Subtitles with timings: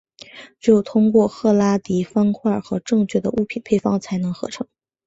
[0.59, 4.65] 只有通过赫拉迪方块和正确的物品配方才能合成。